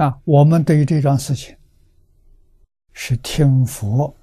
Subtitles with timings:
[0.00, 1.54] 啊，我们对于这桩事情
[2.94, 4.16] 是听佛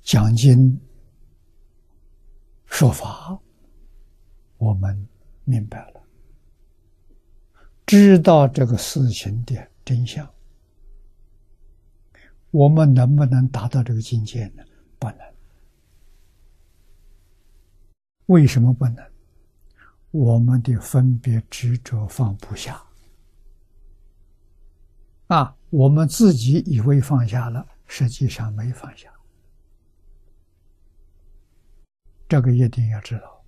[0.00, 0.80] 讲经
[2.64, 3.38] 说法，
[4.56, 5.06] 我们
[5.44, 6.02] 明白了，
[7.84, 9.54] 知道这个事情的
[9.84, 10.26] 真相，
[12.50, 14.64] 我们能不能达到这个境界呢？
[14.98, 15.29] 不能。
[18.30, 19.10] 为什么不能？
[20.12, 22.80] 我们的分别执着放不下
[25.26, 25.56] 啊！
[25.68, 29.12] 我们自己以为放下了，实际上没放下。
[32.28, 33.44] 这个一定要知道，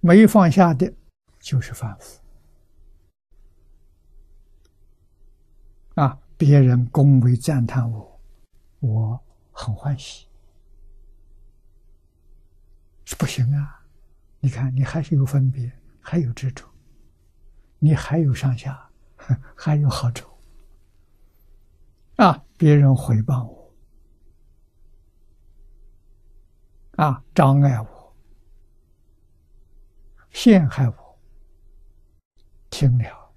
[0.00, 0.90] 没放下的，
[1.38, 2.18] 就是反复
[5.96, 6.18] 啊！
[6.38, 8.20] 别人恭维赞叹我，
[8.78, 9.20] 我
[9.52, 10.29] 很欢喜。
[13.16, 13.82] 不行啊！
[14.40, 16.64] 你看，你还是有分别，还有执着，
[17.78, 18.90] 你还有上下，
[19.54, 20.38] 还有好丑
[22.16, 22.44] 啊！
[22.56, 23.74] 别人诽谤我，
[26.96, 28.16] 啊，障碍我，
[30.30, 31.18] 陷害我，
[32.70, 33.32] 听了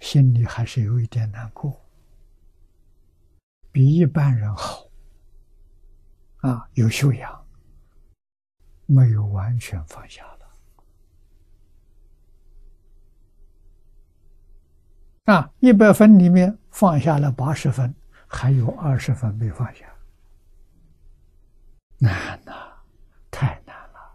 [0.00, 1.84] 心里还是有一点难过，
[3.72, 4.86] 比一般人好
[6.42, 7.45] 啊，有修养。
[8.86, 10.32] 没有完全放下了
[15.34, 15.52] 啊！
[15.58, 17.92] 一百分里面放下了八十分，
[18.28, 19.92] 还有二十分没放下，
[21.98, 22.52] 难呐，
[23.28, 24.14] 太难了！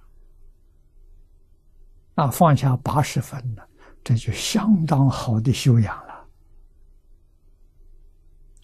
[2.16, 3.62] 啊，放下八十分呢，
[4.02, 6.14] 这就相当好的修养了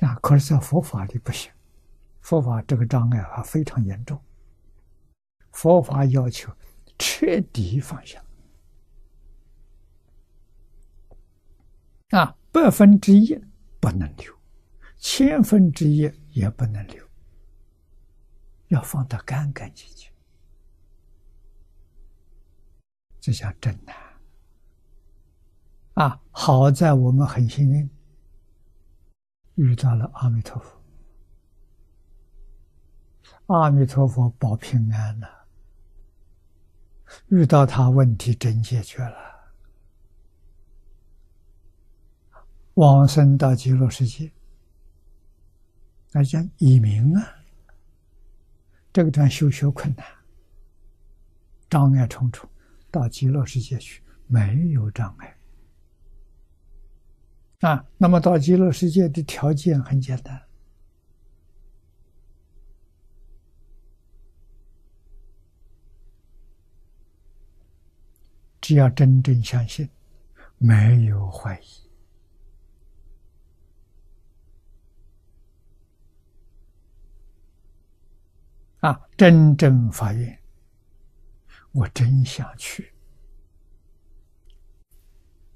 [0.07, 0.15] 啊！
[0.21, 1.51] 可是，在佛法里不行，
[2.21, 4.17] 佛法这个障碍还非常严重。
[5.57, 6.53] 佛法要求
[6.99, 8.23] 彻底放下
[12.11, 13.35] 啊，百分之一
[13.79, 14.31] 不能留，
[14.99, 17.03] 千分之一也不能留，
[18.67, 20.07] 要放得干干净净。
[23.19, 23.95] 这叫真难
[25.95, 26.21] 啊！
[26.29, 27.89] 好在我们很幸运
[29.55, 30.79] 遇到了阿弥陀佛，
[33.47, 35.36] 阿弥陀佛保平安了。
[37.27, 39.15] 遇到他问题真解决了，
[42.75, 44.31] 往生到极乐世界，
[46.11, 47.33] 那叫以明啊。
[48.93, 50.05] 这个段修学困难，
[51.69, 52.49] 障碍重重，
[52.89, 55.37] 到极乐世界去没有障碍
[57.59, 57.85] 啊。
[57.97, 60.46] 那么到极乐世界的条件很简单。
[68.67, 69.89] 只要真正相信，
[70.57, 71.89] 没有怀疑
[78.81, 79.01] 啊！
[79.15, 80.37] 真正发愿，
[81.71, 82.93] 我真想去，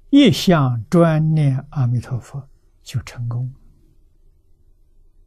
[0.08, 2.48] 一向专念阿弥陀佛
[2.82, 3.52] 就成功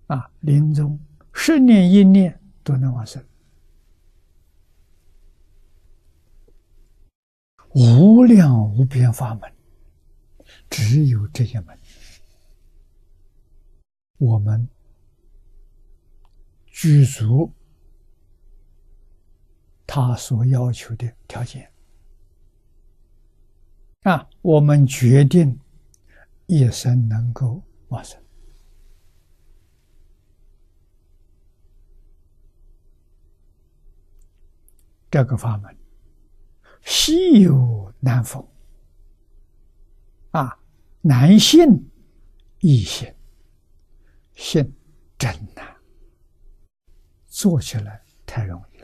[0.07, 0.28] 啊！
[0.40, 1.00] 临终
[1.34, 3.23] 十念一念都能往生。
[7.75, 9.53] 无量无边法门，
[10.69, 11.78] 只有这些门，
[14.18, 14.66] 我们
[16.68, 17.52] 具足
[19.85, 21.69] 他所要求的条件
[24.03, 24.30] 啊！
[24.41, 25.59] 我们决定
[26.46, 28.18] 一生能够往生
[35.12, 35.84] 这个法门。
[36.85, 38.47] 稀有难逢
[40.31, 40.57] 啊，
[41.01, 41.91] 难信
[42.59, 43.12] 易信，
[44.34, 44.72] 信
[45.18, 45.75] 真难，
[47.25, 48.75] 做起来太容易。